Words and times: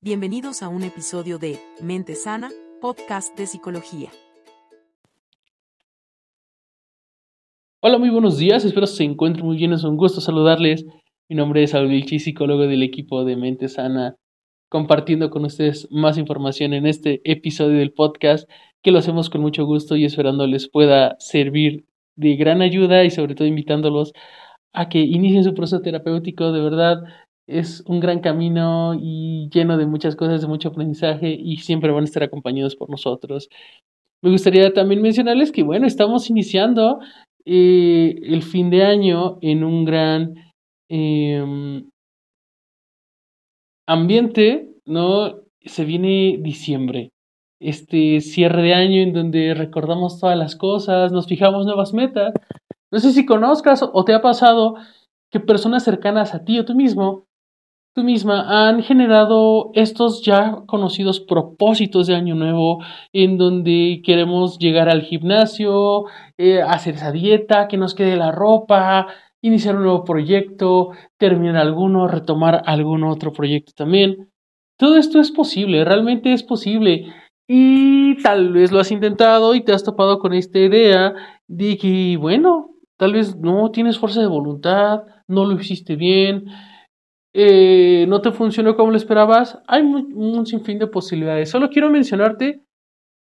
Bienvenidos 0.00 0.62
a 0.62 0.68
un 0.68 0.84
episodio 0.84 1.40
de 1.40 1.58
Mente 1.82 2.14
Sana, 2.14 2.50
podcast 2.80 3.36
de 3.36 3.46
psicología. 3.46 4.10
Hola, 7.80 7.98
muy 7.98 8.08
buenos 8.08 8.38
días, 8.38 8.64
espero 8.64 8.86
se 8.86 9.02
encuentren 9.02 9.44
muy 9.44 9.56
bien, 9.56 9.72
es 9.72 9.82
un 9.82 9.96
gusto 9.96 10.20
saludarles. 10.20 10.86
Mi 11.28 11.34
nombre 11.34 11.64
es 11.64 11.70
Saúl 11.72 11.88
Vilchi, 11.88 12.20
psicólogo 12.20 12.68
del 12.68 12.84
equipo 12.84 13.24
de 13.24 13.34
Mente 13.34 13.66
Sana, 13.66 14.14
compartiendo 14.68 15.30
con 15.30 15.44
ustedes 15.44 15.88
más 15.90 16.16
información 16.16 16.74
en 16.74 16.86
este 16.86 17.20
episodio 17.24 17.78
del 17.78 17.92
podcast, 17.92 18.48
que 18.82 18.92
lo 18.92 19.00
hacemos 19.00 19.28
con 19.28 19.40
mucho 19.40 19.66
gusto 19.66 19.96
y 19.96 20.04
esperando 20.04 20.46
les 20.46 20.68
pueda 20.70 21.16
servir 21.18 21.86
de 22.14 22.36
gran 22.36 22.62
ayuda 22.62 23.02
y 23.02 23.10
sobre 23.10 23.34
todo 23.34 23.48
invitándolos 23.48 24.12
a 24.72 24.88
que 24.88 25.00
inicien 25.00 25.42
su 25.42 25.54
proceso 25.54 25.82
terapéutico. 25.82 26.52
De 26.52 26.60
verdad, 26.60 26.98
es 27.48 27.82
un 27.86 27.98
gran 27.98 28.20
camino 28.20 28.94
y 28.94 29.48
lleno 29.52 29.78
de 29.78 29.86
muchas 29.86 30.14
cosas, 30.16 30.42
de 30.42 30.46
mucho 30.46 30.68
aprendizaje 30.68 31.30
y 31.30 31.56
siempre 31.56 31.90
van 31.90 32.02
a 32.02 32.04
estar 32.04 32.22
acompañados 32.22 32.76
por 32.76 32.90
nosotros. 32.90 33.48
Me 34.22 34.30
gustaría 34.30 34.72
también 34.72 35.00
mencionarles 35.00 35.50
que, 35.50 35.62
bueno, 35.62 35.86
estamos 35.86 36.28
iniciando 36.28 37.00
eh, 37.46 38.16
el 38.22 38.42
fin 38.42 38.68
de 38.68 38.84
año 38.84 39.38
en 39.40 39.64
un 39.64 39.84
gran 39.86 40.34
em, 40.90 41.88
ambiente, 43.88 44.68
¿no? 44.84 45.40
Se 45.64 45.84
viene 45.84 46.38
diciembre, 46.40 47.10
este 47.60 48.20
cierre 48.20 48.62
de 48.62 48.74
año 48.74 49.02
en 49.02 49.14
donde 49.14 49.54
recordamos 49.54 50.20
todas 50.20 50.36
las 50.36 50.54
cosas, 50.54 51.12
nos 51.12 51.26
fijamos 51.26 51.64
nuevas 51.64 51.94
metas. 51.94 52.34
No 52.92 52.98
sé 52.98 53.12
si 53.12 53.24
conozcas 53.24 53.82
o 53.82 54.04
te 54.04 54.12
ha 54.12 54.20
pasado 54.20 54.74
que 55.30 55.40
personas 55.40 55.84
cercanas 55.84 56.34
a 56.34 56.44
ti 56.44 56.58
o 56.58 56.64
tú 56.64 56.74
mismo 56.74 57.27
tú 57.94 58.04
misma 58.04 58.68
han 58.68 58.82
generado 58.82 59.70
estos 59.74 60.22
ya 60.22 60.62
conocidos 60.66 61.20
propósitos 61.20 62.06
de 62.06 62.14
año 62.14 62.34
nuevo 62.34 62.82
en 63.12 63.38
donde 63.38 64.00
queremos 64.04 64.58
llegar 64.58 64.88
al 64.88 65.02
gimnasio, 65.02 66.04
eh, 66.36 66.62
hacer 66.62 66.94
esa 66.94 67.12
dieta, 67.12 67.68
que 67.68 67.76
nos 67.76 67.94
quede 67.94 68.16
la 68.16 68.32
ropa, 68.32 69.08
iniciar 69.42 69.76
un 69.76 69.84
nuevo 69.84 70.04
proyecto, 70.04 70.90
terminar 71.16 71.56
alguno, 71.56 72.08
retomar 72.08 72.62
algún 72.66 73.04
otro 73.04 73.32
proyecto 73.32 73.72
también. 73.76 74.30
Todo 74.78 74.96
esto 74.96 75.20
es 75.20 75.32
posible, 75.32 75.84
realmente 75.84 76.32
es 76.32 76.42
posible. 76.42 77.12
Y 77.48 78.22
tal 78.22 78.52
vez 78.52 78.72
lo 78.72 78.80
has 78.80 78.92
intentado 78.92 79.54
y 79.54 79.64
te 79.64 79.72
has 79.72 79.82
topado 79.82 80.18
con 80.18 80.34
esta 80.34 80.58
idea 80.58 81.14
de 81.46 81.78
que, 81.78 82.16
bueno, 82.18 82.70
tal 82.96 83.14
vez 83.14 83.36
no 83.36 83.70
tienes 83.70 83.98
fuerza 83.98 84.20
de 84.20 84.26
voluntad, 84.26 85.04
no 85.26 85.46
lo 85.46 85.58
hiciste 85.58 85.96
bien, 85.96 86.44
eh, 87.40 88.04
no 88.08 88.20
te 88.20 88.32
funcionó 88.32 88.74
como 88.74 88.90
lo 88.90 88.96
esperabas, 88.96 89.60
hay 89.68 89.82
un, 89.82 90.44
sinfín 90.44 90.80
de 90.80 90.88
posibilidades. 90.88 91.48
Solo 91.48 91.70
quiero 91.70 91.88
mencionarte 91.88 92.64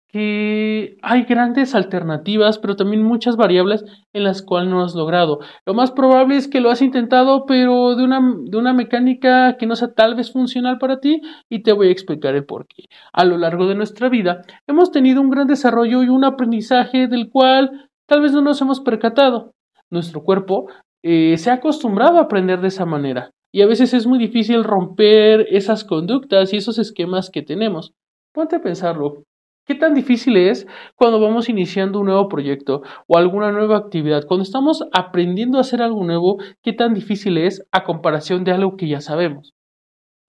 que 0.09 0.99
hay 1.01 1.23
grandes 1.23 1.75
alternativas, 1.75 2.59
pero 2.59 2.77
también 2.77 3.03
muchas 3.03 3.39
variables 3.39 3.83
en 4.13 4.25
las 4.25 4.43
cuales 4.43 4.69
no 4.69 4.85
has 4.85 4.95
logrado. 4.95 5.39
Lo 5.65 5.73
más 5.73 5.91
probable 5.91 6.37
es 6.37 6.49
que 6.49 6.61
lo 6.61 6.69
has 6.69 6.83
intentado, 6.83 7.47
pero 7.47 7.97
de 7.97 8.05
una, 8.05 8.21
de 8.45 8.59
una 8.59 8.75
mecánica 8.75 9.57
que 9.57 9.65
no 9.67 9.75
sea 9.75 9.95
tal 9.95 10.15
vez 10.15 10.31
funcional 10.31 10.77
para 10.77 11.01
ti, 11.01 11.23
y 11.49 11.63
te 11.63 11.73
voy 11.73 11.89
a 11.89 11.93
explicar 11.93 12.35
el 12.35 12.45
por 12.45 12.67
qué. 12.67 12.85
A 13.11 13.25
lo 13.25 13.39
largo 13.39 13.67
de 13.67 13.75
nuestra 13.75 14.11
vida 14.11 14.43
hemos 14.67 14.91
tenido 14.91 15.23
un 15.23 15.31
gran 15.31 15.47
desarrollo 15.47 16.03
y 16.03 16.11
un 16.11 16.25
aprendizaje 16.25 17.09
del 17.09 17.31
cual 17.31 17.89
tal 18.05 18.21
vez 18.21 18.33
no 18.33 18.43
nos 18.43 18.61
hemos 18.61 18.81
percatado. 18.81 19.55
Nuestro 19.89 20.23
cuerpo 20.23 20.67
eh, 21.03 21.39
se 21.39 21.51
ha 21.51 21.55
acostumbrado 21.55 22.19
a 22.19 22.25
aprender 22.25 22.61
de 22.61 22.69
esa 22.69 22.85
manera. 22.85 23.31
Y 23.55 23.63
a 23.63 23.69
veces 23.69 23.95
es 23.95 24.05
muy 24.05 24.19
difícil 24.19 24.65
romper 24.65 25.47
esas 25.49 25.85
conductas 25.85 26.53
y 26.53 26.57
esos 26.57 26.77
esquemas 26.77 27.31
que 27.31 27.41
tenemos. 27.41 27.93
Ponte 28.33 28.57
a 28.57 28.61
pensarlo. 28.61 29.23
¿Qué 29.65 29.77
tan 29.77 29.95
difícil 29.95 30.37
es 30.37 30.67
cuando 30.97 31.21
vamos 31.21 31.49
iniciando 31.49 32.01
un 32.01 32.07
nuevo 32.07 32.29
proyecto 32.29 32.83
o 33.07 33.17
alguna 33.17 33.53
nueva 33.53 33.77
actividad? 33.77 34.25
Cuando 34.27 34.43
estamos 34.43 34.85
aprendiendo 34.93 35.59
a 35.59 35.61
hacer 35.61 35.83
algo 35.83 36.03
nuevo, 36.03 36.39
¿qué 36.65 36.73
tan 36.73 36.95
difícil 36.95 37.39
es 37.39 37.65
a 37.71 37.85
comparación 37.85 38.43
de 38.43 38.51
algo 38.51 38.77
que 38.77 38.89
ya 38.89 39.01
sabemos? 39.01 39.53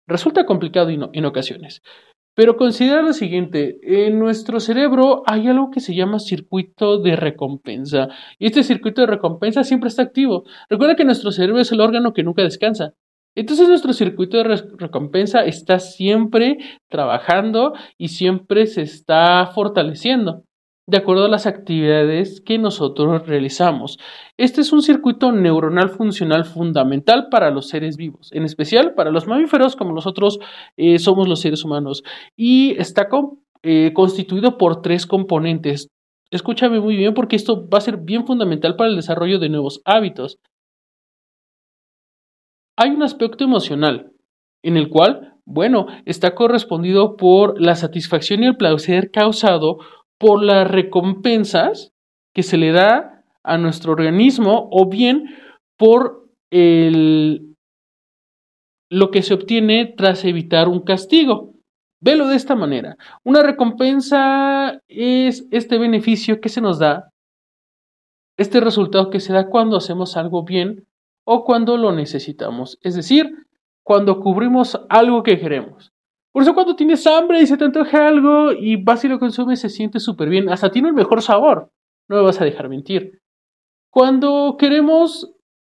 Resulta 0.06 0.46
complicado 0.46 0.90
en 0.90 1.26
ocasiones. 1.26 1.82
Pero 2.36 2.58
considera 2.58 3.02
lo 3.04 3.14
siguiente, 3.14 3.78
en 3.84 4.20
nuestro 4.20 4.60
cerebro 4.60 5.24
hay 5.28 5.48
algo 5.48 5.70
que 5.72 5.80
se 5.80 5.96
llama 5.96 6.20
circuito 6.20 7.00
de 7.00 7.16
recompensa. 7.16 8.10
Y 8.38 8.48
este 8.48 8.64
circuito 8.64 9.00
de 9.00 9.08
recompensa 9.08 9.64
siempre 9.64 9.88
está 9.88 10.02
activo. 10.02 10.44
Recuerda 10.68 10.96
que 10.96 11.06
nuestro 11.06 11.32
cerebro 11.32 11.62
es 11.62 11.72
el 11.72 11.80
órgano 11.80 12.12
que 12.12 12.24
nunca 12.24 12.42
descansa. 12.42 12.96
Entonces 13.36 13.68
nuestro 13.68 13.94
circuito 13.94 14.38
de 14.38 14.44
recompensa 14.78 15.44
está 15.46 15.80
siempre 15.80 16.58
trabajando 16.90 17.74
y 17.98 18.10
siempre 18.10 18.68
se 18.68 18.82
está 18.82 19.48
fortaleciendo 19.54 20.44
de 20.86 20.98
acuerdo 20.98 21.26
a 21.26 21.30
las 21.30 21.46
actividades 21.46 22.42
que 22.42 22.58
nosotros 22.58 23.26
realizamos. 23.26 23.98
Este 24.38 24.62
es 24.62 24.74
un 24.74 24.82
circuito 24.82 25.32
neuronal 25.32 25.90
funcional 25.90 26.46
fundamental 26.46 27.28
para 27.32 27.52
los 27.52 27.70
seres 27.70 27.96
vivos, 27.96 28.30
en 28.34 28.44
especial 28.44 28.94
para 28.94 29.12
los 29.12 29.28
mamíferos 29.28 29.76
como 29.76 29.94
nosotros 29.94 30.40
eh, 30.76 31.00
somos 31.00 31.28
los 31.30 31.40
seres 31.40 31.64
humanos, 31.64 32.04
y 32.36 32.76
está 32.80 33.08
eh, 33.64 33.92
constituido 33.94 34.58
por 34.58 34.82
tres 34.82 35.06
componentes. 35.06 35.88
Escúchame 36.32 36.80
muy 36.80 36.96
bien 36.96 37.14
porque 37.14 37.36
esto 37.36 37.68
va 37.70 37.78
a 37.78 37.82
ser 37.82 37.98
bien 37.98 38.26
fundamental 38.26 38.76
para 38.76 38.90
el 38.90 38.96
desarrollo 38.96 39.40
de 39.40 39.50
nuevos 39.50 39.82
hábitos. 39.86 40.40
Hay 42.76 42.92
un 42.92 43.04
aspecto 43.04 43.44
emocional, 43.44 44.12
en 44.64 44.78
el 44.78 44.90
cual, 44.90 45.36
bueno, 45.46 45.88
está 46.06 46.34
correspondido 46.34 47.18
por 47.18 47.62
la 47.62 47.76
satisfacción 47.76 48.44
y 48.44 48.48
el 48.48 48.58
placer 48.58 49.12
causado 49.12 49.78
por 50.18 50.44
las 50.44 50.70
recompensas 50.70 51.92
que 52.34 52.44
se 52.44 52.58
le 52.58 52.72
da 52.72 53.24
a 53.44 53.58
nuestro 53.58 53.92
organismo 53.92 54.70
o 54.72 54.90
bien 54.90 55.36
por 55.78 56.30
el, 56.50 57.56
lo 58.90 59.12
que 59.12 59.22
se 59.22 59.34
obtiene 59.34 59.94
tras 59.98 60.24
evitar 60.26 60.68
un 60.68 60.82
castigo. 60.82 61.54
Velo 62.02 62.28
de 62.28 62.36
esta 62.36 62.56
manera. 62.56 62.98
Una 63.24 63.44
recompensa 63.44 64.80
es 64.88 65.48
este 65.52 65.78
beneficio 65.78 66.42
que 66.42 66.50
se 66.50 66.62
nos 66.62 66.80
da, 66.80 67.12
este 68.38 68.60
resultado 68.60 69.10
que 69.10 69.20
se 69.20 69.32
da 69.32 69.50
cuando 69.50 69.78
hacemos 69.78 70.18
algo 70.18 70.44
bien 70.44 70.88
o 71.26 71.44
cuando 71.44 71.78
lo 71.78 71.92
necesitamos, 71.92 72.80
es 72.82 72.96
decir, 72.96 73.48
cuando 73.84 74.20
cubrimos 74.20 74.80
algo 74.90 75.24
que 75.24 75.40
queremos. 75.40 75.92
Por 76.32 76.44
eso 76.44 76.54
cuando 76.54 76.76
tienes 76.76 77.06
hambre 77.06 77.42
y 77.42 77.48
se 77.48 77.58
te 77.58 77.66
antoja 77.66 78.08
algo 78.08 78.52
y 78.52 78.82
vas 78.82 79.04
y 79.06 79.08
lo 79.08 79.20
consumes 79.20 79.60
se 79.60 79.70
siente 79.70 80.00
súper 80.00 80.30
bien, 80.30 80.50
hasta 80.50 80.72
tiene 80.72 80.90
el 80.90 80.96
mejor 80.96 81.22
sabor, 81.22 81.72
no 82.08 82.18
me 82.18 82.24
vas 82.24 82.42
a 82.42 82.46
dejar 82.46 82.70
mentir. 82.70 83.22
Cuando 83.92 84.56
queremos 84.58 85.32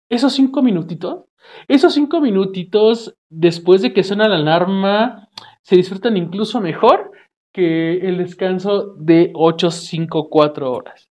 esos 0.08 0.32
cinco 0.32 0.62
minutitos, 0.62 1.24
esos 1.68 1.94
cinco 1.94 2.20
minutitos 2.20 3.16
después 3.28 3.82
de 3.82 3.92
que 3.92 4.02
suena 4.02 4.28
la 4.28 4.36
alarma 4.36 5.28
se 5.62 5.76
disfrutan 5.76 6.16
incluso 6.16 6.60
mejor 6.60 7.12
que 7.52 7.98
el 8.08 8.18
descanso 8.18 8.94
de 8.98 9.32
8, 9.34 9.70
5, 9.70 10.28
4 10.30 10.72
horas. 10.72 11.10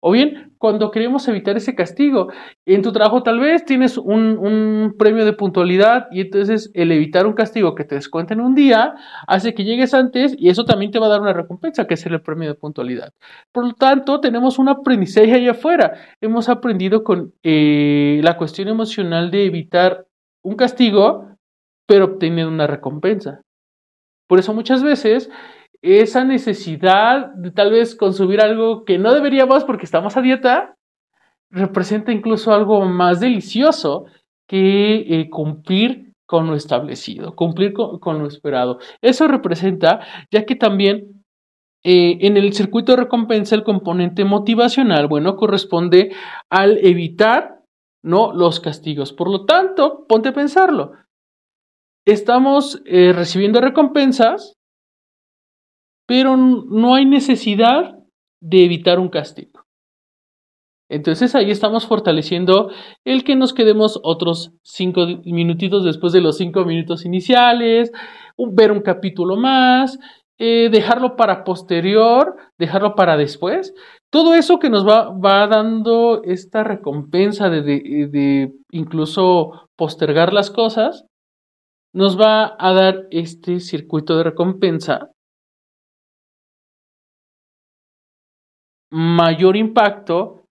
O 0.00 0.12
bien, 0.12 0.54
cuando 0.58 0.92
queremos 0.92 1.26
evitar 1.26 1.56
ese 1.56 1.74
castigo, 1.74 2.28
en 2.66 2.82
tu 2.82 2.92
trabajo 2.92 3.24
tal 3.24 3.40
vez 3.40 3.64
tienes 3.64 3.98
un, 3.98 4.94
premio 4.96 5.24
de 5.24 5.32
puntualidad 5.32 6.06
y 6.12 6.20
entonces 6.20 6.70
el 6.74 6.92
evitar 6.92 7.26
un 7.26 7.32
castigo 7.32 7.74
que 7.74 7.84
te 7.84 7.96
descuenten 7.96 8.40
un 8.40 8.54
día 8.54 8.94
hace 9.26 9.54
que 9.54 9.64
llegues 9.64 9.94
antes 9.94 10.36
y 10.38 10.50
eso 10.50 10.64
también 10.64 10.92
te 10.92 11.00
va 11.00 11.06
a 11.06 11.10
dar 11.10 11.20
una 11.20 11.32
recompensa, 11.32 11.86
que 11.86 11.94
es 11.94 12.06
el 12.06 12.22
premio 12.22 12.48
de 12.48 12.54
puntualidad. 12.54 13.12
Por 13.52 13.64
lo 13.66 13.72
tanto, 13.74 14.20
tenemos 14.20 14.58
un 14.60 14.68
aprendizaje 14.68 15.32
allá 15.34 15.50
afuera. 15.50 15.94
Hemos 16.20 16.48
aprendido 16.48 17.02
con 17.02 17.34
eh, 17.42 18.20
la 18.22 18.36
cuestión 18.36 18.68
emocional 18.68 19.32
de 19.32 19.46
evitar 19.46 20.06
un 20.44 20.54
castigo, 20.54 21.36
pero 21.86 22.04
obtener 22.04 22.46
una 22.46 22.68
recompensa. 22.68 23.40
Por 24.28 24.38
eso 24.38 24.54
muchas 24.54 24.82
veces 24.82 25.30
esa 25.82 26.24
necesidad 26.24 27.32
de 27.34 27.50
tal 27.50 27.70
vez 27.70 27.94
consumir 27.94 28.40
algo 28.40 28.84
que 28.84 28.98
no 28.98 29.14
deberíamos 29.14 29.64
porque 29.64 29.84
estamos 29.84 30.16
a 30.16 30.22
dieta, 30.22 30.76
representa 31.50 32.12
incluso 32.12 32.52
algo 32.52 32.84
más 32.84 33.20
delicioso 33.20 34.06
que 34.48 34.96
eh, 35.08 35.30
cumplir 35.30 36.12
con 36.26 36.46
lo 36.46 36.54
establecido, 36.54 37.34
cumplir 37.34 37.72
con, 37.72 38.18
lo 38.18 38.26
esperado. 38.26 38.78
Eso 39.00 39.28
representa, 39.28 40.00
ya 40.30 40.44
que 40.44 40.56
también 40.56 41.24
eh, 41.84 42.18
en 42.20 42.36
el 42.36 42.52
circuito 42.52 42.92
de 42.92 43.02
recompensa 43.04 43.54
el 43.54 43.64
componente 43.64 44.24
motivacional, 44.24 45.06
bueno, 45.06 45.36
corresponde 45.36 46.12
al 46.50 46.84
evitar 46.84 47.60
no 48.02 48.32
los 48.32 48.60
castigos. 48.60 49.12
Por 49.12 49.30
lo 49.30 49.46
tanto, 49.46 50.04
ponte 50.06 50.28
a 50.28 50.34
pensarlo. 50.34 50.92
Estamos 52.06 52.82
eh, 52.84 53.12
recibiendo 53.14 53.60
recompensas 53.60 54.57
pero 56.08 56.38
no 56.38 56.94
hay 56.94 57.04
necesidad 57.04 57.98
de 58.40 58.64
evitar 58.64 58.98
un 58.98 59.10
castigo. 59.10 59.66
Entonces 60.90 61.34
ahí 61.34 61.50
estamos 61.50 61.86
fortaleciendo 61.86 62.70
el 63.04 63.24
que 63.24 63.36
nos 63.36 63.52
quedemos 63.52 64.00
otros 64.02 64.54
cinco 64.62 65.06
minutitos 65.26 65.84
después 65.84 66.14
de 66.14 66.22
los 66.22 66.38
cinco 66.38 66.64
minutos 66.64 67.04
iniciales, 67.04 67.92
ver 68.38 68.72
un 68.72 68.80
capítulo 68.80 69.36
más, 69.36 69.98
eh, 70.38 70.70
dejarlo 70.72 71.14
para 71.14 71.44
posterior, 71.44 72.36
dejarlo 72.58 72.94
para 72.94 73.18
después. 73.18 73.74
Todo 74.10 74.32
eso 74.32 74.58
que 74.58 74.70
nos 74.70 74.88
va, 74.88 75.46
dando 75.46 76.22
esta 76.24 76.64
recompensa 76.64 77.50
de 77.50 78.50
incluso 78.70 79.68
postergar 79.76 80.32
las 80.32 80.50
cosas, 80.50 81.04
nos 81.92 82.18
va 82.18 82.56
a 82.58 82.72
dar 82.72 83.08
este 83.10 83.60
circuito 83.60 84.16
de 84.16 84.24
recompensa 84.24 85.10
mayor 88.90 89.56
impacto 89.56 90.44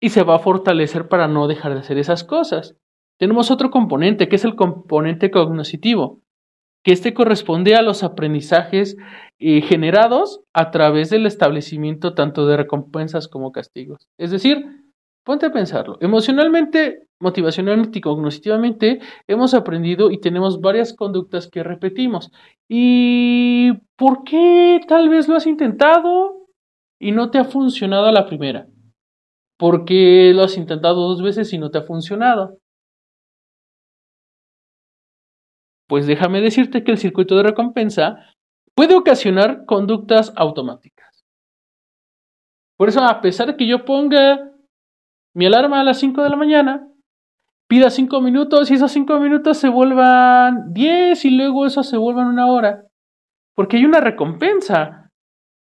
y 0.00 0.10
se 0.10 0.22
va 0.22 0.36
a 0.36 0.40
fortalecer 0.40 1.08
para 1.08 1.28
no 1.28 1.48
dejar 1.48 1.74
de 1.74 1.80
hacer 1.80 1.98
esas 1.98 2.24
cosas. 2.24 2.76
Tenemos 3.18 3.50
otro 3.50 3.70
componente, 3.70 4.28
que 4.28 4.36
es 4.36 4.44
el 4.44 4.56
componente 4.56 5.30
cognitivo, 5.30 6.20
que 6.84 6.92
este 6.92 7.14
corresponde 7.14 7.74
a 7.74 7.82
los 7.82 8.04
aprendizajes 8.04 8.96
eh, 9.38 9.62
generados 9.62 10.42
a 10.52 10.70
través 10.70 11.10
del 11.10 11.26
establecimiento 11.26 12.14
tanto 12.14 12.46
de 12.46 12.56
recompensas 12.56 13.26
como 13.26 13.52
castigos. 13.52 14.06
Es 14.18 14.30
decir, 14.30 14.64
ponte 15.24 15.46
a 15.46 15.52
pensarlo, 15.52 15.98
emocionalmente, 16.00 17.08
motivacionalmente 17.18 17.98
y 17.98 18.02
cognitivamente 18.02 19.00
hemos 19.26 19.54
aprendido 19.54 20.10
y 20.10 20.20
tenemos 20.20 20.60
varias 20.60 20.92
conductas 20.92 21.48
que 21.48 21.64
repetimos. 21.64 22.30
¿Y 22.68 23.72
por 23.96 24.22
qué 24.22 24.80
tal 24.86 25.08
vez 25.08 25.26
lo 25.26 25.36
has 25.36 25.46
intentado 25.46 26.45
y 27.00 27.12
no 27.12 27.30
te 27.30 27.38
ha 27.38 27.44
funcionado 27.44 28.06
a 28.06 28.12
la 28.12 28.26
primera? 28.26 28.66
¿Por 29.58 29.84
qué 29.84 30.32
lo 30.34 30.42
has 30.42 30.56
intentado 30.56 31.08
dos 31.08 31.22
veces 31.22 31.52
y 31.52 31.58
no 31.58 31.70
te 31.70 31.78
ha 31.78 31.82
funcionado? 31.82 32.58
Pues 35.88 36.06
déjame 36.06 36.40
decirte 36.40 36.82
que 36.82 36.90
el 36.90 36.98
circuito 36.98 37.36
de 37.36 37.44
recompensa 37.44 38.16
puede 38.74 38.94
ocasionar 38.94 39.64
conductas 39.64 40.32
automáticas. 40.36 41.24
Por 42.76 42.88
eso, 42.88 43.02
a 43.02 43.20
pesar 43.20 43.46
de 43.46 43.56
que 43.56 43.66
yo 43.66 43.84
ponga 43.84 44.52
mi 45.34 45.46
alarma 45.46 45.80
a 45.80 45.84
las 45.84 45.98
5 45.98 46.22
de 46.22 46.30
la 46.30 46.36
mañana, 46.36 46.88
pida 47.68 47.90
5 47.90 48.20
minutos 48.20 48.70
y 48.70 48.74
esos 48.74 48.92
5 48.92 49.18
minutos 49.20 49.58
se 49.58 49.68
vuelvan 49.68 50.72
10 50.72 51.24
y 51.24 51.30
luego 51.30 51.66
eso 51.66 51.82
se 51.82 51.96
vuelvan 51.96 52.28
una 52.28 52.46
hora. 52.48 52.82
Porque 53.54 53.78
hay 53.78 53.84
una 53.84 54.00
recompensa. 54.00 55.05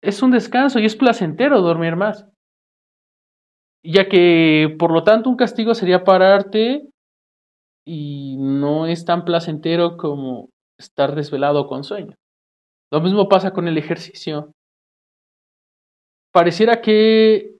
Es 0.01 0.21
un 0.21 0.31
descanso 0.31 0.79
y 0.79 0.85
es 0.85 0.95
placentero 0.95 1.61
dormir 1.61 1.95
más 1.95 2.25
ya 3.83 4.07
que 4.07 4.75
por 4.77 4.91
lo 4.91 5.03
tanto 5.03 5.29
un 5.29 5.35
castigo 5.35 5.73
sería 5.73 6.03
pararte 6.03 6.87
y 7.85 8.37
no 8.37 8.85
es 8.85 9.05
tan 9.05 9.25
placentero 9.25 9.97
como 9.97 10.49
estar 10.77 11.15
desvelado 11.15 11.67
con 11.67 11.83
sueño. 11.83 12.15
Lo 12.91 13.01
mismo 13.01 13.27
pasa 13.27 13.51
con 13.51 13.67
el 13.67 13.77
ejercicio. 13.77 14.51
Pareciera 16.31 16.81
que 16.81 17.55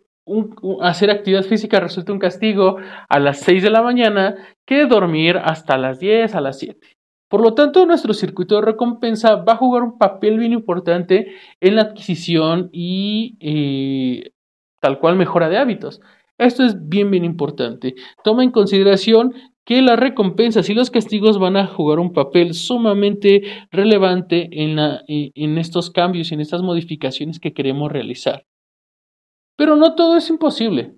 hacer 0.81 1.09
actividad 1.09 1.43
física 1.43 1.79
resulta 1.79 2.13
un 2.13 2.19
castigo 2.19 2.77
a 3.09 3.19
las 3.19 3.39
6 3.39 3.63
de 3.63 3.69
la 3.69 3.81
mañana 3.81 4.35
que 4.65 4.85
dormir 4.85 5.37
hasta 5.37 5.77
las 5.77 5.99
10, 5.99 6.35
a 6.35 6.41
las 6.41 6.59
7. 6.59 7.00
Por 7.31 7.41
lo 7.41 7.53
tanto, 7.53 7.85
nuestro 7.85 8.13
circuito 8.13 8.55
de 8.55 8.61
recompensa 8.63 9.37
va 9.37 9.53
a 9.53 9.55
jugar 9.55 9.83
un 9.83 9.97
papel 9.97 10.37
bien 10.37 10.51
importante 10.51 11.31
en 11.61 11.77
la 11.77 11.83
adquisición 11.83 12.69
y 12.73 13.37
eh, 13.39 14.33
tal 14.81 14.99
cual 14.99 15.15
mejora 15.15 15.47
de 15.47 15.57
hábitos. 15.57 16.01
Esto 16.37 16.65
es 16.65 16.89
bien, 16.89 17.09
bien 17.09 17.23
importante. 17.23 17.95
Toma 18.25 18.43
en 18.43 18.51
consideración 18.51 19.33
que 19.63 19.81
las 19.81 19.97
recompensas 19.97 20.69
y 20.69 20.73
los 20.73 20.91
castigos 20.91 21.39
van 21.39 21.55
a 21.55 21.67
jugar 21.67 21.99
un 21.99 22.11
papel 22.11 22.53
sumamente 22.53 23.43
relevante 23.71 24.49
en, 24.51 24.75
la, 24.75 25.01
en 25.07 25.57
estos 25.57 25.89
cambios 25.89 26.31
y 26.31 26.33
en 26.33 26.41
estas 26.41 26.61
modificaciones 26.61 27.39
que 27.39 27.53
queremos 27.53 27.93
realizar. 27.93 28.45
Pero 29.55 29.77
no 29.77 29.95
todo 29.95 30.17
es 30.17 30.29
imposible. 30.29 30.97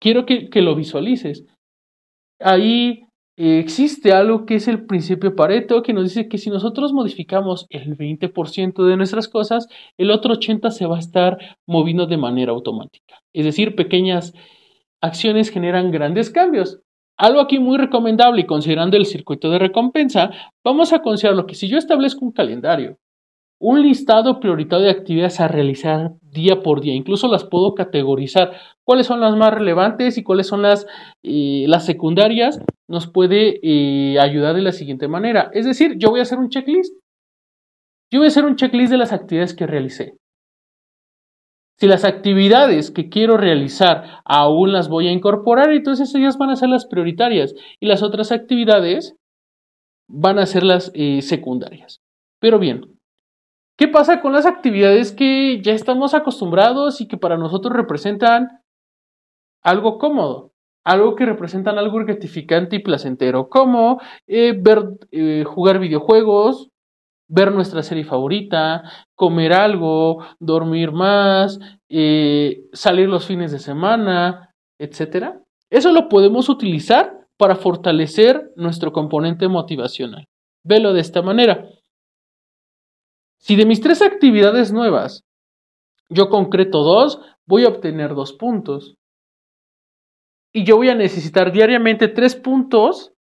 Quiero 0.00 0.24
que, 0.24 0.50
que 0.50 0.62
lo 0.62 0.76
visualices. 0.76 1.44
Ahí 2.38 3.06
existe 3.36 4.12
algo 4.12 4.44
que 4.44 4.56
es 4.56 4.68
el 4.68 4.84
principio 4.86 5.34
Pareto, 5.34 5.82
que 5.82 5.92
nos 5.92 6.04
dice 6.04 6.28
que 6.28 6.38
si 6.38 6.50
nosotros 6.50 6.92
modificamos 6.92 7.66
el 7.70 7.96
20% 7.96 8.84
de 8.84 8.96
nuestras 8.96 9.28
cosas, 9.28 9.68
el 9.96 10.10
otro 10.10 10.34
80% 10.34 10.70
se 10.70 10.86
va 10.86 10.96
a 10.96 11.00
estar 11.00 11.38
moviendo 11.66 12.06
de 12.06 12.16
manera 12.16 12.52
automática. 12.52 13.20
Es 13.32 13.44
decir, 13.44 13.74
pequeñas 13.74 14.34
acciones 15.00 15.50
generan 15.50 15.90
grandes 15.90 16.30
cambios. 16.30 16.80
Algo 17.16 17.40
aquí 17.40 17.58
muy 17.58 17.78
recomendable 17.78 18.42
y 18.42 18.46
considerando 18.46 18.96
el 18.96 19.06
circuito 19.06 19.50
de 19.50 19.58
recompensa, 19.58 20.30
vamos 20.64 20.92
a 20.92 21.00
considerar 21.00 21.36
lo 21.36 21.46
que 21.46 21.54
si 21.54 21.68
yo 21.68 21.78
establezco 21.78 22.24
un 22.24 22.32
calendario 22.32 22.98
un 23.62 23.80
listado 23.80 24.40
prioritario 24.40 24.86
de 24.86 24.90
actividades 24.90 25.38
a 25.38 25.46
realizar 25.46 26.14
día 26.20 26.62
por 26.64 26.80
día. 26.80 26.94
Incluso 26.94 27.28
las 27.28 27.44
puedo 27.44 27.76
categorizar. 27.76 28.56
¿Cuáles 28.82 29.06
son 29.06 29.20
las 29.20 29.36
más 29.36 29.54
relevantes 29.54 30.18
y 30.18 30.24
cuáles 30.24 30.48
son 30.48 30.62
las, 30.62 30.84
eh, 31.22 31.64
las 31.68 31.86
secundarias? 31.86 32.60
Nos 32.88 33.06
puede 33.06 33.60
eh, 33.62 34.18
ayudar 34.18 34.56
de 34.56 34.62
la 34.62 34.72
siguiente 34.72 35.06
manera. 35.06 35.48
Es 35.54 35.64
decir, 35.64 35.94
yo 35.96 36.10
voy 36.10 36.18
a 36.18 36.24
hacer 36.24 36.38
un 36.38 36.48
checklist. 36.48 36.92
Yo 38.12 38.18
voy 38.18 38.26
a 38.26 38.28
hacer 38.28 38.44
un 38.44 38.56
checklist 38.56 38.90
de 38.90 38.98
las 38.98 39.12
actividades 39.12 39.54
que 39.54 39.68
realicé. 39.68 40.16
Si 41.78 41.86
las 41.86 42.04
actividades 42.04 42.90
que 42.90 43.08
quiero 43.08 43.36
realizar 43.36 44.22
aún 44.24 44.72
las 44.72 44.88
voy 44.88 45.06
a 45.06 45.12
incorporar, 45.12 45.70
entonces 45.70 46.12
ellas 46.16 46.36
van 46.36 46.50
a 46.50 46.56
ser 46.56 46.68
las 46.68 46.86
prioritarias 46.86 47.54
y 47.78 47.86
las 47.86 48.02
otras 48.02 48.32
actividades 48.32 49.14
van 50.08 50.40
a 50.40 50.46
ser 50.46 50.64
las 50.64 50.90
eh, 50.94 51.22
secundarias. 51.22 52.00
Pero 52.40 52.58
bien, 52.58 52.98
¿Qué 53.76 53.88
pasa 53.88 54.20
con 54.20 54.32
las 54.32 54.46
actividades 54.46 55.12
que 55.12 55.60
ya 55.62 55.72
estamos 55.72 56.14
acostumbrados 56.14 57.00
y 57.00 57.08
que 57.08 57.16
para 57.16 57.36
nosotros 57.36 57.74
representan 57.74 58.62
algo 59.62 59.98
cómodo? 59.98 60.52
Algo 60.84 61.14
que 61.14 61.26
representan 61.26 61.78
algo 61.78 61.98
gratificante 61.98 62.76
y 62.76 62.80
placentero, 62.80 63.48
como 63.48 64.00
eh, 64.26 64.54
ver, 64.60 64.82
eh, 65.12 65.44
jugar 65.46 65.78
videojuegos, 65.78 66.70
ver 67.28 67.52
nuestra 67.52 67.82
serie 67.82 68.04
favorita, 68.04 68.82
comer 69.14 69.52
algo, 69.52 70.24
dormir 70.38 70.92
más, 70.92 71.58
eh, 71.88 72.64
salir 72.72 73.08
los 73.08 73.26
fines 73.26 73.52
de 73.52 73.58
semana, 73.58 74.54
etc. 74.78 75.36
Eso 75.70 75.92
lo 75.92 76.08
podemos 76.08 76.48
utilizar 76.48 77.26
para 77.38 77.56
fortalecer 77.56 78.52
nuestro 78.56 78.92
componente 78.92 79.48
motivacional. 79.48 80.26
Velo 80.64 80.92
de 80.92 81.00
esta 81.00 81.22
manera. 81.22 81.66
Si 83.42 83.56
de 83.56 83.66
mis 83.66 83.80
tres 83.80 84.02
actividades 84.02 84.72
nuevas 84.72 85.24
yo 86.08 86.28
concreto 86.28 86.84
dos, 86.84 87.20
voy 87.44 87.64
a 87.64 87.68
obtener 87.68 88.14
dos 88.14 88.34
puntos. 88.34 88.94
Y 90.54 90.64
yo 90.64 90.76
voy 90.76 90.90
a 90.90 90.94
necesitar 90.94 91.50
diariamente 91.50 92.06
tres 92.06 92.36
puntos 92.36 93.12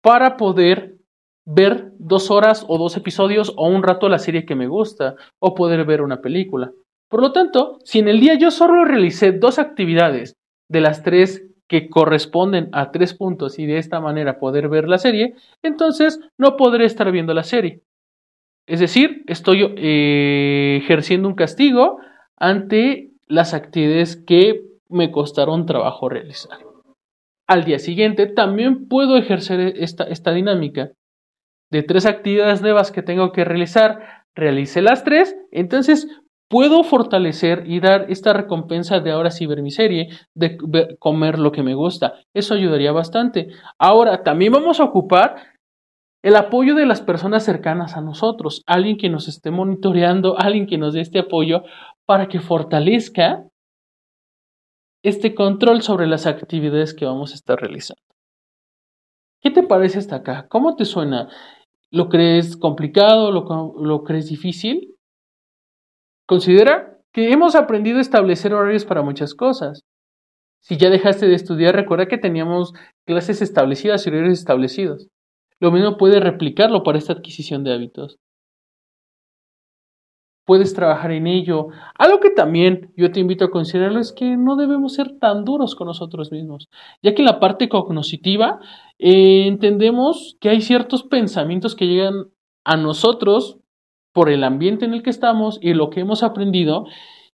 para 0.00 0.38
poder 0.38 0.96
ver 1.44 1.92
dos 1.98 2.30
horas 2.30 2.64
o 2.66 2.78
dos 2.78 2.96
episodios 2.96 3.52
o 3.56 3.68
un 3.68 3.82
rato 3.82 4.08
la 4.08 4.18
serie 4.18 4.46
que 4.46 4.54
me 4.54 4.68
gusta 4.68 5.16
o 5.38 5.54
poder 5.54 5.84
ver 5.84 6.00
una 6.00 6.22
película. 6.22 6.72
Por 7.10 7.20
lo 7.20 7.32
tanto, 7.32 7.78
si 7.84 7.98
en 7.98 8.08
el 8.08 8.20
día 8.20 8.38
yo 8.38 8.50
solo 8.50 8.86
realicé 8.86 9.32
dos 9.32 9.58
actividades 9.58 10.34
de 10.70 10.80
las 10.80 11.02
tres 11.02 11.44
que 11.68 11.90
corresponden 11.90 12.70
a 12.72 12.90
tres 12.90 13.12
puntos 13.12 13.58
y 13.58 13.66
de 13.66 13.76
esta 13.76 14.00
manera 14.00 14.38
poder 14.38 14.70
ver 14.70 14.88
la 14.88 14.96
serie, 14.96 15.34
entonces 15.62 16.20
no 16.38 16.56
podré 16.56 16.86
estar 16.86 17.10
viendo 17.12 17.34
la 17.34 17.44
serie. 17.44 17.82
Es 18.72 18.80
decir, 18.80 19.22
estoy 19.26 19.70
eh, 19.76 20.78
ejerciendo 20.82 21.28
un 21.28 21.34
castigo 21.34 21.98
ante 22.38 23.10
las 23.26 23.52
actividades 23.52 24.16
que 24.16 24.62
me 24.88 25.10
costaron 25.10 25.66
trabajo 25.66 26.08
realizar. 26.08 26.56
Al 27.46 27.64
día 27.64 27.78
siguiente 27.78 28.26
también 28.28 28.88
puedo 28.88 29.18
ejercer 29.18 29.74
esta, 29.76 30.04
esta 30.04 30.32
dinámica 30.32 30.92
de 31.70 31.82
tres 31.82 32.06
actividades 32.06 32.62
nuevas 32.62 32.92
que 32.92 33.02
tengo 33.02 33.30
que 33.30 33.44
realizar, 33.44 34.24
realicé 34.34 34.80
las 34.80 35.04
tres, 35.04 35.36
entonces 35.50 36.08
puedo 36.48 36.82
fortalecer 36.82 37.64
y 37.66 37.80
dar 37.80 38.06
esta 38.08 38.32
recompensa 38.32 39.00
de 39.00 39.10
ahora 39.10 39.30
sí 39.30 39.44
ver 39.44 39.60
mi 39.60 39.70
serie, 39.70 40.08
de 40.34 40.56
comer 40.98 41.38
lo 41.38 41.52
que 41.52 41.62
me 41.62 41.74
gusta. 41.74 42.14
Eso 42.32 42.54
ayudaría 42.54 42.92
bastante. 42.92 43.48
Ahora, 43.78 44.22
también 44.22 44.52
vamos 44.52 44.80
a 44.80 44.84
ocupar 44.84 45.36
el 46.22 46.36
apoyo 46.36 46.74
de 46.74 46.86
las 46.86 47.00
personas 47.00 47.44
cercanas 47.44 47.96
a 47.96 48.00
nosotros, 48.00 48.62
alguien 48.66 48.96
que 48.96 49.08
nos 49.08 49.26
esté 49.26 49.50
monitoreando, 49.50 50.38
alguien 50.38 50.66
que 50.66 50.78
nos 50.78 50.94
dé 50.94 51.00
este 51.00 51.18
apoyo 51.18 51.64
para 52.06 52.28
que 52.28 52.40
fortalezca 52.40 53.44
este 55.02 55.34
control 55.34 55.82
sobre 55.82 56.06
las 56.06 56.26
actividades 56.26 56.94
que 56.94 57.04
vamos 57.04 57.32
a 57.32 57.34
estar 57.34 57.60
realizando. 57.60 58.02
¿Qué 59.40 59.50
te 59.50 59.64
parece 59.64 59.98
hasta 59.98 60.16
acá? 60.16 60.46
¿Cómo 60.48 60.76
te 60.76 60.84
suena? 60.84 61.28
¿Lo 61.90 62.08
crees 62.08 62.56
complicado? 62.56 63.32
¿Lo, 63.32 64.04
crees 64.04 64.28
difícil? 64.28 64.94
Considera 66.26 67.00
que 67.12 67.32
hemos 67.32 67.56
aprendido 67.56 67.98
a 67.98 68.02
establecer 68.02 68.54
horarios 68.54 68.84
para 68.84 69.02
muchas 69.02 69.34
cosas. 69.34 69.82
Si 70.60 70.76
ya 70.76 70.88
dejaste 70.88 71.26
de 71.26 71.34
estudiar, 71.34 71.74
recuerda 71.74 72.06
que 72.06 72.18
teníamos 72.18 72.72
clases 73.04 73.42
establecidas 73.42 74.06
y 74.06 74.10
horarios 74.10 74.38
establecidos. 74.38 75.08
Lo 75.62 75.70
mismo 75.70 75.96
puede 75.96 76.18
replicarlo 76.18 76.82
para 76.82 76.98
esta 76.98 77.12
adquisición 77.12 77.62
de 77.62 77.72
hábitos. 77.72 78.18
Puedes 80.44 80.74
trabajar 80.74 81.12
en 81.12 81.28
ello. 81.28 81.68
Algo 81.96 82.18
que 82.18 82.30
también 82.30 82.92
yo 82.96 83.12
te 83.12 83.20
invito 83.20 83.44
a 83.44 83.50
considerarlo 83.52 84.00
es 84.00 84.12
que 84.12 84.36
no 84.36 84.56
debemos 84.56 84.94
ser 84.94 85.20
tan 85.20 85.44
duros 85.44 85.76
con 85.76 85.86
nosotros 85.86 86.32
mismos, 86.32 86.68
ya 87.00 87.14
que 87.14 87.22
en 87.22 87.26
la 87.26 87.38
parte 87.38 87.68
cognitiva 87.68 88.58
eh, 88.98 89.46
entendemos 89.46 90.36
que 90.40 90.48
hay 90.48 90.62
ciertos 90.62 91.04
pensamientos 91.04 91.76
que 91.76 91.86
llegan 91.86 92.24
a 92.64 92.76
nosotros 92.76 93.60
por 94.12 94.30
el 94.30 94.42
ambiente 94.42 94.84
en 94.84 94.94
el 94.94 95.04
que 95.04 95.10
estamos 95.10 95.60
y 95.62 95.74
lo 95.74 95.90
que 95.90 96.00
hemos 96.00 96.24
aprendido, 96.24 96.86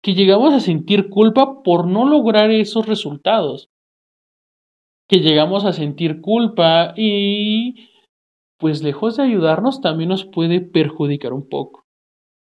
que 0.01 0.15
llegamos 0.15 0.55
a 0.55 0.61
sentir 0.61 1.11
culpa 1.11 1.65
por 1.65 1.89
no 1.89 2.09
lograr 2.09 2.53
esos 2.53 2.87
resultados, 2.87 3.69
que 5.09 5.19
llegamos 5.19 5.65
a 5.65 5.73
sentir 5.73 6.21
culpa 6.21 6.95
y 6.97 7.89
pues 8.63 8.81
lejos 8.81 9.17
de 9.17 9.25
ayudarnos 9.25 9.81
también 9.81 10.11
nos 10.11 10.25
puede 10.25 10.61
perjudicar 10.61 11.33
un 11.33 11.49
poco. 11.49 11.85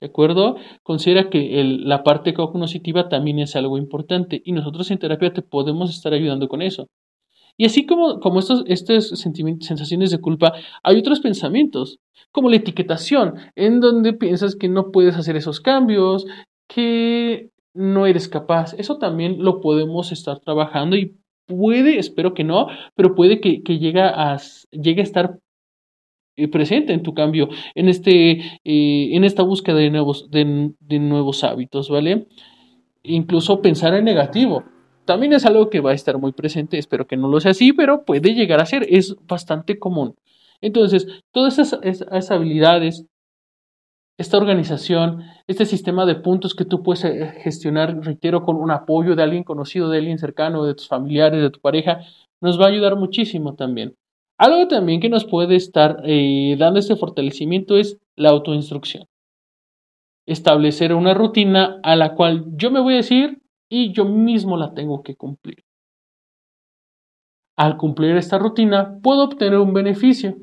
¿De 0.01 0.07
acuerdo? 0.07 0.55
Considera 0.81 1.29
que 1.29 1.63
la 1.63 2.01
parte 2.01 2.33
cognitiva 2.33 3.07
también 3.07 3.37
es 3.37 3.55
algo 3.55 3.77
importante 3.77 4.41
y 4.43 4.51
nosotros 4.51 4.89
en 4.89 4.97
terapia 4.97 5.31
te 5.31 5.43
podemos 5.43 5.91
estar 5.91 6.13
ayudando 6.13 6.47
con 6.47 6.63
eso. 6.63 6.87
Y 7.55 7.65
así 7.65 7.85
como, 7.85 8.19
como 8.19 8.39
estos, 8.39 8.63
estas 8.65 9.09
sensaciones 9.09 10.09
de 10.09 10.19
culpa, 10.19 10.53
hay 10.81 10.97
otros 10.97 11.19
pensamientos, 11.19 11.99
como 12.31 12.49
la 12.49 12.55
etiquetación, 12.55 13.35
en 13.55 13.79
donde 13.79 14.13
piensas 14.13 14.55
que 14.55 14.69
no 14.69 14.91
puedes 14.91 15.15
hacer 15.17 15.35
esos 15.35 15.61
cambios, 15.61 16.25
que 16.67 17.51
no 17.75 18.07
eres 18.07 18.27
capaz. 18.27 18.73
Eso 18.73 18.97
también 18.97 19.43
lo 19.43 19.61
podemos 19.61 20.11
estar 20.11 20.39
trabajando 20.39 20.95
y 20.95 21.15
puede, 21.45 21.99
espero 21.99 22.33
que 22.33 22.43
no, 22.43 22.69
pero 22.95 23.13
puede 23.13 23.39
que, 23.39 23.61
llegue, 23.77 24.01
a, 24.01 24.35
llegue 24.71 25.01
a 25.01 25.03
estar 25.03 25.39
presente 26.45 26.93
en 26.93 27.01
tu 27.01 27.15
cambio, 27.15 27.49
en, 27.73 27.89
este, 27.89 28.31
eh, 28.63 29.15
en 29.15 29.23
esta 29.23 29.41
búsqueda 29.41 29.77
de 29.77 29.89
nuevos, 29.89 30.29
de, 30.29 30.73
de 30.79 30.99
nuevos 30.99 31.43
hábitos, 31.43 31.89
¿vale? 31.89 32.27
Incluso 33.01 33.61
pensar 33.61 33.95
en 33.95 34.05
negativo 34.05 34.63
también 35.07 35.31
es 35.33 35.45
algo 35.45 35.69
que 35.69 35.79
va 35.79 35.91
a 35.91 35.95
estar 35.95 36.17
muy 36.19 36.33
presente, 36.33 36.77
espero 36.77 37.07
que 37.07 37.15
no 37.15 37.29
lo 37.29 37.39
sea 37.39 37.51
así, 37.51 37.71
pero 37.71 38.03
puede 38.03 38.35
llegar 38.35 38.59
a 38.59 38.65
ser, 38.65 38.85
es 38.89 39.15
bastante 39.25 39.79
común. 39.79 40.15
Entonces, 40.59 41.07
todas 41.31 41.57
esas, 41.57 42.29
habilidades, 42.31 43.05
esta 44.17 44.37
organización, 44.37 45.23
este 45.47 45.65
sistema 45.65 46.05
de 46.05 46.15
puntos 46.15 46.53
que 46.53 46.65
tú 46.65 46.83
puedes 46.83 47.05
eh, 47.05 47.33
gestionar, 47.41 47.97
reitero, 48.01 48.43
con 48.43 48.57
un 48.57 48.69
apoyo 48.69 49.15
de 49.15 49.23
alguien 49.23 49.43
conocido, 49.45 49.89
de 49.89 49.99
alguien 49.99 50.17
cercano, 50.17 50.65
de 50.65 50.75
tus 50.75 50.89
familiares, 50.89 51.41
de 51.41 51.51
tu 51.51 51.61
pareja, 51.61 52.01
nos 52.41 52.59
va 52.59 52.65
a 52.65 52.69
ayudar 52.69 52.97
muchísimo 52.97 53.55
también. 53.55 53.95
Algo 54.37 54.67
también 54.67 55.01
que 55.01 55.09
nos 55.09 55.25
puede 55.25 55.55
estar 55.55 56.01
eh, 56.03 56.55
dando 56.59 56.79
este 56.79 56.95
fortalecimiento 56.95 57.75
es 57.77 57.99
la 58.15 58.29
autoinstrucción. 58.29 59.05
Establecer 60.27 60.93
una 60.93 61.13
rutina 61.13 61.79
a 61.83 61.95
la 61.95 62.13
cual 62.13 62.45
yo 62.55 62.69
me 62.69 62.79
voy 62.79 62.93
a 62.93 62.97
decir, 62.97 63.41
y 63.69 63.91
yo 63.91 64.05
mismo 64.05 64.57
la 64.57 64.73
tengo 64.73 65.03
que 65.03 65.15
cumplir. 65.15 65.63
Al 67.57 67.77
cumplir 67.77 68.15
esta 68.15 68.37
rutina 68.37 68.99
puedo 69.01 69.23
obtener 69.23 69.57
un 69.57 69.73
beneficio. 69.73 70.37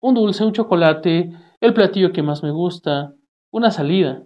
Un 0.00 0.14
dulce, 0.14 0.44
un 0.44 0.52
chocolate, 0.52 1.32
el 1.60 1.74
platillo 1.74 2.12
que 2.12 2.22
más 2.22 2.42
me 2.42 2.50
gusta, 2.50 3.14
una 3.50 3.70
salida. 3.70 4.24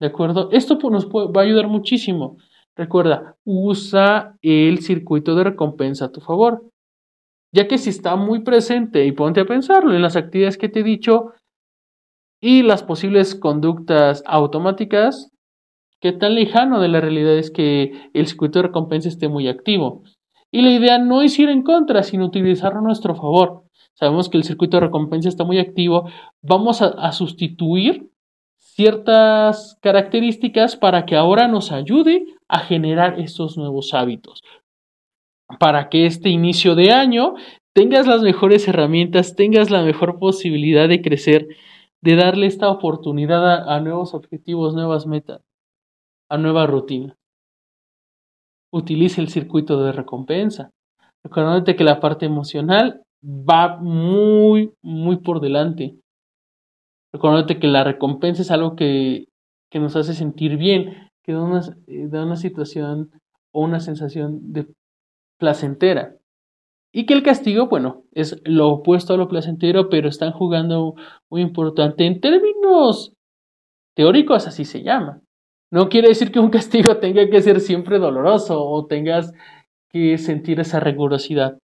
¿De 0.00 0.06
acuerdo? 0.06 0.50
Esto 0.50 0.78
nos 0.90 1.08
va 1.08 1.40
a 1.40 1.44
ayudar 1.44 1.68
muchísimo. 1.68 2.38
Recuerda, 2.76 3.36
usa 3.44 4.36
el 4.42 4.80
circuito 4.80 5.34
de 5.34 5.44
recompensa 5.44 6.06
a 6.06 6.12
tu 6.12 6.20
favor. 6.20 6.64
Ya 7.54 7.68
que 7.68 7.78
si 7.78 7.90
está 7.90 8.16
muy 8.16 8.40
presente 8.40 9.06
y 9.06 9.12
ponte 9.12 9.40
a 9.40 9.44
pensarlo 9.44 9.94
en 9.94 10.02
las 10.02 10.16
actividades 10.16 10.58
que 10.58 10.68
te 10.68 10.80
he 10.80 10.82
dicho 10.82 11.34
y 12.40 12.64
las 12.64 12.82
posibles 12.82 13.36
conductas 13.36 14.24
automáticas, 14.26 15.30
qué 16.00 16.10
tan 16.10 16.34
lejano 16.34 16.80
de 16.80 16.88
la 16.88 17.00
realidad 17.00 17.38
es 17.38 17.52
que 17.52 18.10
el 18.12 18.26
circuito 18.26 18.58
de 18.58 18.66
recompensa 18.66 19.08
esté 19.08 19.28
muy 19.28 19.46
activo. 19.46 20.02
Y 20.50 20.62
la 20.62 20.70
idea 20.70 20.98
no 20.98 21.22
es 21.22 21.38
ir 21.38 21.48
en 21.48 21.62
contra, 21.62 22.02
sino 22.02 22.26
utilizarlo 22.26 22.80
a 22.80 22.82
nuestro 22.82 23.14
favor. 23.14 23.62
Sabemos 23.92 24.28
que 24.28 24.36
el 24.36 24.42
circuito 24.42 24.78
de 24.78 24.86
recompensa 24.86 25.28
está 25.28 25.44
muy 25.44 25.60
activo. 25.60 26.10
Vamos 26.42 26.82
a, 26.82 27.12
sustituir 27.12 28.10
ciertas 28.58 29.78
características 29.80 30.74
para 30.74 31.06
que 31.06 31.14
ahora 31.14 31.46
nos 31.46 31.70
ayude 31.70 32.26
a 32.48 32.58
generar 32.58 33.20
estos 33.20 33.56
nuevos 33.56 33.94
hábitos. 33.94 34.42
Para 35.58 35.88
que 35.88 36.06
este 36.06 36.28
inicio 36.28 36.74
de 36.74 36.92
año 36.92 37.34
tengas 37.74 38.06
las 38.06 38.22
mejores 38.22 38.66
herramientas, 38.68 39.36
tengas 39.36 39.70
la 39.70 39.82
mejor 39.82 40.18
posibilidad 40.18 40.88
de 40.88 41.02
crecer, 41.02 41.48
de 42.02 42.16
darle 42.16 42.46
esta 42.46 42.70
oportunidad 42.70 43.68
a 43.68 43.80
nuevos 43.80 44.14
objetivos, 44.14 44.74
nuevas 44.74 45.06
metas 45.06 45.42
a 46.28 46.38
nueva 46.38 46.66
rutina. 46.66 47.16
Utilice 48.72 49.20
el 49.20 49.28
circuito 49.28 49.82
de 49.84 49.92
recompensa, 49.92 50.70
recordándote 51.22 51.76
que 51.76 51.84
la 51.84 52.00
parte 52.00 52.26
emocional 52.26 53.02
va 53.24 53.76
muy, 53.76 54.72
muy 54.82 55.18
por 55.18 55.40
delante. 55.40 55.96
Recordándote 57.12 57.60
que 57.60 57.68
la 57.68 57.84
recompensa 57.84 58.42
es 58.42 58.50
algo 58.50 58.74
que, 58.74 59.28
que 59.70 59.78
nos 59.78 59.94
hace 59.94 60.14
sentir 60.14 60.56
bien, 60.56 61.08
que 61.22 61.32
da 61.32 61.42
una, 61.42 61.60
eh, 61.86 62.08
da 62.08 62.24
una 62.24 62.36
situación 62.36 63.12
o 63.52 63.62
una 63.62 63.78
sensación 63.78 64.52
de 64.52 64.66
placentera. 65.38 66.16
Y 66.92 67.06
que 67.06 67.14
el 67.14 67.24
castigo, 67.24 67.66
bueno, 67.66 68.04
es 68.12 68.40
lo 68.44 68.68
opuesto 68.68 69.14
a 69.14 69.16
lo 69.16 69.28
placentero, 69.28 69.88
pero 69.88 70.08
están 70.08 70.32
jugando 70.32 70.94
muy 71.28 71.42
importante. 71.42 72.06
En 72.06 72.20
términos 72.20 73.14
teóricos, 73.96 74.46
así 74.46 74.64
se 74.64 74.82
llama. 74.82 75.20
No 75.72 75.88
quiere 75.88 76.08
decir 76.08 76.30
que 76.30 76.38
un 76.38 76.50
castigo 76.50 76.96
tenga 77.00 77.28
que 77.28 77.42
ser 77.42 77.58
siempre 77.58 77.98
doloroso 77.98 78.64
o 78.64 78.86
tengas 78.86 79.32
que 79.90 80.18
sentir 80.18 80.60
esa 80.60 80.78
rigurosidad. 80.78 81.58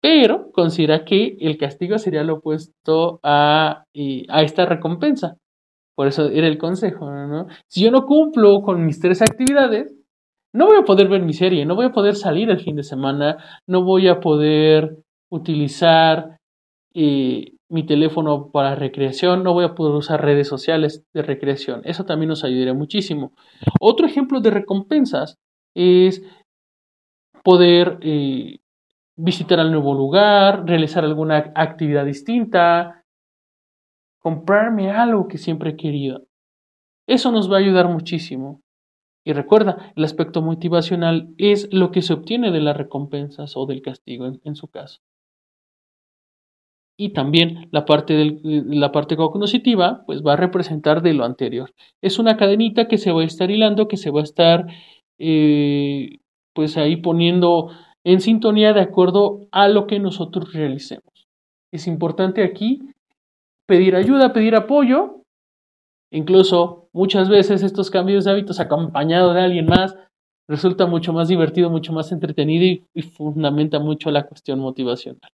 Pero 0.00 0.50
considera 0.52 1.04
que 1.04 1.36
el 1.40 1.58
castigo 1.58 1.98
sería 1.98 2.22
lo 2.22 2.34
opuesto 2.34 3.18
a, 3.22 3.84
a 4.28 4.42
esta 4.42 4.66
recompensa. 4.66 5.36
Por 5.96 6.06
eso 6.06 6.28
era 6.28 6.46
el 6.46 6.58
consejo, 6.58 7.10
¿no? 7.10 7.48
Si 7.68 7.82
yo 7.82 7.90
no 7.90 8.06
cumplo 8.06 8.62
con 8.62 8.86
mis 8.86 9.00
tres 9.00 9.20
actividades, 9.20 9.99
no 10.52 10.66
voy 10.66 10.78
a 10.78 10.84
poder 10.84 11.08
ver 11.08 11.22
mi 11.22 11.32
serie, 11.32 11.64
no 11.64 11.74
voy 11.74 11.86
a 11.86 11.92
poder 11.92 12.16
salir 12.16 12.50
el 12.50 12.60
fin 12.60 12.76
de 12.76 12.82
semana, 12.82 13.38
no 13.66 13.84
voy 13.84 14.08
a 14.08 14.20
poder 14.20 14.98
utilizar 15.30 16.38
eh, 16.94 17.52
mi 17.68 17.86
teléfono 17.86 18.50
para 18.50 18.74
recreación, 18.74 19.44
no 19.44 19.52
voy 19.52 19.64
a 19.64 19.74
poder 19.74 19.94
usar 19.94 20.22
redes 20.22 20.48
sociales 20.48 21.04
de 21.14 21.22
recreación. 21.22 21.82
Eso 21.84 22.04
también 22.04 22.30
nos 22.30 22.42
ayudaría 22.42 22.74
muchísimo. 22.74 23.32
Otro 23.80 24.06
ejemplo 24.06 24.40
de 24.40 24.50
recompensas 24.50 25.38
es 25.74 26.22
poder 27.44 27.98
eh, 28.02 28.58
visitar 29.16 29.60
al 29.60 29.70
nuevo 29.70 29.94
lugar, 29.94 30.64
realizar 30.66 31.04
alguna 31.04 31.52
actividad 31.54 32.04
distinta, 32.04 33.04
comprarme 34.20 34.90
algo 34.90 35.28
que 35.28 35.38
siempre 35.38 35.70
he 35.70 35.76
querido. 35.76 36.24
Eso 37.06 37.30
nos 37.30 37.50
va 37.50 37.56
a 37.56 37.60
ayudar 37.60 37.88
muchísimo. 37.88 38.60
Y 39.24 39.32
recuerda, 39.32 39.92
el 39.96 40.04
aspecto 40.04 40.42
motivacional 40.42 41.34
es 41.36 41.68
lo 41.72 41.90
que 41.90 42.02
se 42.02 42.14
obtiene 42.14 42.50
de 42.50 42.60
las 42.60 42.76
recompensas 42.76 43.56
o 43.56 43.66
del 43.66 43.82
castigo 43.82 44.26
en 44.26 44.56
su 44.56 44.68
caso 44.68 45.00
y 47.00 47.14
también 47.14 47.66
la 47.72 47.86
parte, 47.86 48.12
del, 48.12 48.42
la 48.42 48.92
parte 48.92 49.16
cognitiva 49.16 50.02
pues 50.04 50.22
va 50.22 50.34
a 50.34 50.36
representar 50.36 51.00
de 51.00 51.14
lo 51.14 51.24
anterior. 51.24 51.72
Es 52.02 52.18
una 52.18 52.36
cadenita 52.36 52.88
que 52.88 52.98
se 52.98 53.10
va 53.10 53.22
a 53.22 53.24
estar 53.24 53.50
hilando, 53.50 53.88
que 53.88 53.96
se 53.96 54.10
va 54.10 54.20
a 54.20 54.24
estar 54.24 54.66
eh, 55.18 56.18
pues 56.52 56.76
ahí 56.76 56.96
poniendo 56.96 57.70
en 58.04 58.20
sintonía 58.20 58.74
de 58.74 58.82
acuerdo 58.82 59.48
a 59.50 59.68
lo 59.68 59.86
que 59.86 59.98
nosotros 59.98 60.52
realicemos. 60.52 61.26
Es 61.72 61.86
importante 61.86 62.44
aquí 62.44 62.82
pedir 63.64 63.96
ayuda, 63.96 64.34
pedir 64.34 64.54
apoyo, 64.54 65.19
incluso 66.10 66.88
muchas 66.92 67.28
veces 67.28 67.62
estos 67.62 67.90
cambios 67.90 68.24
de 68.24 68.32
hábitos 68.32 68.60
acompañados 68.60 69.34
de 69.34 69.40
alguien 69.40 69.66
más 69.66 69.96
resulta 70.48 70.86
mucho 70.86 71.12
más 71.12 71.28
divertido, 71.28 71.70
mucho 71.70 71.92
más 71.92 72.10
entretenido 72.12 72.84
y 72.94 73.02
fundamenta 73.02 73.78
mucho 73.78 74.10
la 74.10 74.26
cuestión 74.26 74.58
motivacional 74.58 75.30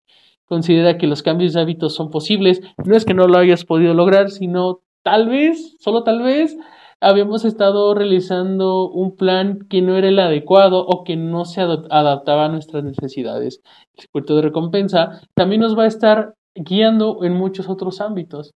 considera 0.46 0.96
que 0.96 1.06
los 1.06 1.22
cambios 1.22 1.52
de 1.52 1.60
hábitos 1.60 1.94
son 1.94 2.10
posibles. 2.10 2.62
No 2.84 2.96
es 2.96 3.04
que 3.04 3.14
no 3.14 3.26
lo 3.26 3.38
hayas 3.38 3.64
podido 3.64 3.94
lograr, 3.94 4.30
sino 4.30 4.80
tal 5.02 5.28
vez, 5.28 5.76
solo 5.80 6.02
tal 6.02 6.22
vez, 6.22 6.56
habíamos 7.00 7.44
estado 7.44 7.94
realizando 7.94 8.88
un 8.88 9.16
plan 9.16 9.66
que 9.68 9.82
no 9.82 9.96
era 9.96 10.08
el 10.08 10.18
adecuado 10.18 10.86
o 10.86 11.04
que 11.04 11.16
no 11.16 11.44
se 11.44 11.60
adaptaba 11.60 12.46
a 12.46 12.48
nuestras 12.48 12.84
necesidades. 12.84 13.60
El 13.94 14.02
circuito 14.02 14.36
de 14.36 14.42
recompensa 14.42 15.20
también 15.34 15.60
nos 15.60 15.78
va 15.78 15.84
a 15.84 15.88
estar 15.88 16.34
guiando 16.54 17.22
en 17.22 17.34
muchos 17.34 17.68
otros 17.68 18.00
ámbitos. 18.00 18.52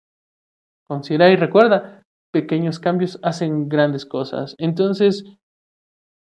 Considera 0.87 1.31
y 1.31 1.35
recuerda, 1.35 1.96
pequeños 2.41 2.79
cambios 2.79 3.19
hacen 3.23 3.67
grandes 3.67 4.05
cosas. 4.05 4.53
Entonces, 4.59 5.23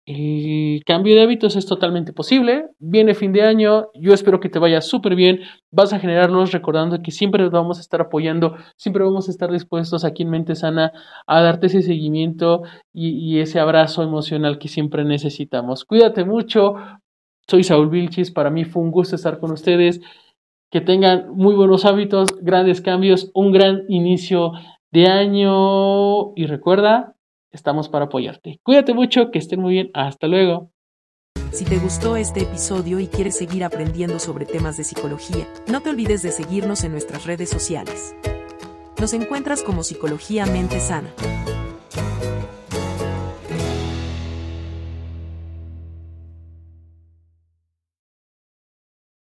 el 0.08 0.84
cambio 0.84 1.16
de 1.16 1.22
hábitos 1.22 1.56
es 1.56 1.66
totalmente 1.66 2.12
posible. 2.12 2.66
Viene 2.80 3.14
fin 3.14 3.32
de 3.32 3.44
año, 3.44 3.88
yo 3.94 4.14
espero 4.14 4.40
que 4.40 4.50
te 4.50 4.60
vaya 4.60 4.82
súper 4.82 5.16
bien. 5.16 5.42
Vas 5.72 5.94
a 5.94 6.00
generarlos 6.00 6.52
recordando 6.52 7.02
que 7.02 7.12
siempre 7.12 7.48
vamos 7.50 7.78
a 7.78 7.82
estar 7.82 8.02
apoyando, 8.02 8.56
siempre 8.78 9.04
vamos 9.04 9.28
a 9.28 9.32
estar 9.32 9.52
dispuestos 9.52 10.04
aquí 10.04 10.24
en 10.24 10.32
Mente 10.32 10.56
Sana 10.56 10.92
a 11.28 11.42
darte 11.42 11.68
ese 11.68 11.82
seguimiento 11.82 12.64
y, 12.92 13.10
y 13.10 13.40
ese 13.40 13.60
abrazo 13.60 14.04
emocional 14.04 14.58
que 14.58 14.68
siempre 14.68 15.06
necesitamos. 15.06 15.86
Cuídate 15.86 16.26
mucho. 16.26 16.76
Soy 17.48 17.64
Saúl 17.64 17.90
Vilchis, 17.90 18.32
para 18.32 18.50
mí 18.50 18.66
fue 18.66 18.82
un 18.84 18.92
gusto 18.92 19.16
estar 19.16 19.40
con 19.40 19.52
ustedes. 19.52 20.02
Que 20.72 20.82
tengan 20.82 21.30
muy 21.36 21.54
buenos 21.54 21.86
hábitos, 21.86 22.30
grandes 22.42 22.82
cambios, 22.82 23.30
un 23.34 23.52
gran 23.52 23.84
inicio 23.90 24.54
de 24.92 25.08
año 25.08 26.34
y 26.36 26.46
recuerda, 26.46 27.16
estamos 27.52 27.90
para 27.90 28.06
apoyarte. 28.06 28.60
Cuídate 28.64 28.94
mucho, 28.94 29.32
que 29.32 29.40
estén 29.40 29.62
muy 29.62 29.74
bien, 29.74 29.92
hasta 29.94 30.28
luego. 30.28 30.72
Si 31.52 31.66
te 31.66 31.78
gustó 31.80 32.16
este 32.16 32.42
episodio 32.44 33.00
y 33.00 33.08
quieres 33.08 33.38
seguir 33.38 33.64
aprendiendo 33.64 34.20
sobre 34.20 34.46
temas 34.46 34.78
de 34.78 34.86
psicología, 34.86 35.48
no 35.68 35.82
te 35.82 35.90
olvides 35.90 36.22
de 36.22 36.32
seguirnos 36.32 36.84
en 36.84 36.92
nuestras 36.92 37.26
redes 37.26 37.50
sociales. 37.50 38.16
Nos 39.00 39.14
encuentras 39.14 39.64
como 39.64 39.84
Psicología 39.84 40.46
Mente 40.46 40.80
Sana. 40.80 41.10